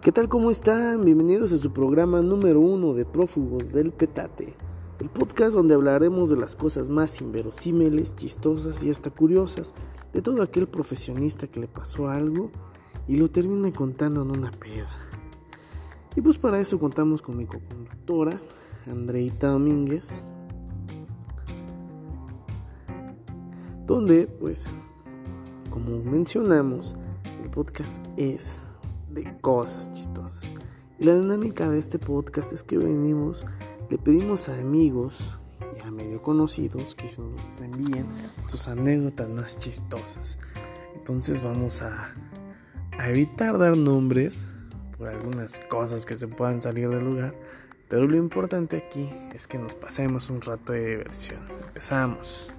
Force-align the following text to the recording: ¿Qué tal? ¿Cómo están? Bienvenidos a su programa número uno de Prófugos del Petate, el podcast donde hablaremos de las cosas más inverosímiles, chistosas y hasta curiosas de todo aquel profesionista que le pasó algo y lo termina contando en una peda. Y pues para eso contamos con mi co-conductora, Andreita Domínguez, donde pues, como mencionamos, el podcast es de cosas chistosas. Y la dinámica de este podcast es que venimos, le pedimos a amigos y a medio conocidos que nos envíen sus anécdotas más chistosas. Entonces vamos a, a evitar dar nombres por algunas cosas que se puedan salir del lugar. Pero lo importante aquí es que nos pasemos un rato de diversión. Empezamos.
¿Qué 0.00 0.12
tal? 0.12 0.28
¿Cómo 0.28 0.52
están? 0.52 1.04
Bienvenidos 1.04 1.52
a 1.52 1.56
su 1.56 1.72
programa 1.72 2.22
número 2.22 2.60
uno 2.60 2.94
de 2.94 3.04
Prófugos 3.04 3.72
del 3.72 3.90
Petate, 3.90 4.54
el 5.00 5.10
podcast 5.10 5.54
donde 5.54 5.74
hablaremos 5.74 6.30
de 6.30 6.36
las 6.36 6.54
cosas 6.54 6.88
más 6.88 7.20
inverosímiles, 7.20 8.14
chistosas 8.14 8.84
y 8.84 8.90
hasta 8.90 9.10
curiosas 9.10 9.74
de 10.12 10.22
todo 10.22 10.42
aquel 10.42 10.68
profesionista 10.68 11.48
que 11.48 11.58
le 11.58 11.66
pasó 11.66 12.08
algo 12.08 12.52
y 13.08 13.16
lo 13.16 13.28
termina 13.28 13.72
contando 13.72 14.22
en 14.22 14.30
una 14.30 14.52
peda. 14.52 14.94
Y 16.14 16.20
pues 16.20 16.38
para 16.38 16.60
eso 16.60 16.78
contamos 16.78 17.20
con 17.20 17.36
mi 17.36 17.46
co-conductora, 17.46 18.40
Andreita 18.86 19.48
Domínguez, 19.48 20.22
donde 23.84 24.28
pues, 24.28 24.68
como 25.70 25.98
mencionamos, 26.04 26.94
el 27.42 27.50
podcast 27.50 28.06
es 28.16 28.68
de 29.22 29.40
cosas 29.40 29.90
chistosas. 29.92 30.44
Y 30.98 31.04
la 31.04 31.14
dinámica 31.14 31.68
de 31.68 31.78
este 31.78 31.98
podcast 31.98 32.52
es 32.52 32.64
que 32.64 32.78
venimos, 32.78 33.44
le 33.90 33.98
pedimos 33.98 34.48
a 34.48 34.54
amigos 34.54 35.40
y 35.76 35.86
a 35.86 35.90
medio 35.90 36.20
conocidos 36.22 36.94
que 36.94 37.04
nos 37.04 37.60
envíen 37.60 38.06
sus 38.46 38.68
anécdotas 38.68 39.28
más 39.28 39.56
chistosas. 39.56 40.38
Entonces 40.96 41.42
vamos 41.42 41.82
a, 41.82 42.14
a 42.98 43.08
evitar 43.10 43.58
dar 43.58 43.76
nombres 43.76 44.46
por 44.96 45.08
algunas 45.08 45.60
cosas 45.60 46.04
que 46.04 46.16
se 46.16 46.26
puedan 46.26 46.60
salir 46.60 46.88
del 46.88 47.04
lugar. 47.04 47.34
Pero 47.88 48.06
lo 48.06 48.16
importante 48.16 48.76
aquí 48.76 49.08
es 49.34 49.46
que 49.46 49.58
nos 49.58 49.74
pasemos 49.74 50.28
un 50.30 50.42
rato 50.42 50.72
de 50.72 50.96
diversión. 50.96 51.40
Empezamos. 51.68 52.50